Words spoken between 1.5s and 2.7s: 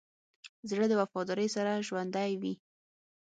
سره ژوندی وي.